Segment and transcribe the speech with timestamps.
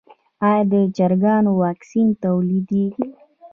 [0.47, 3.05] آیا د چرګانو واکسین تولیدیږي؟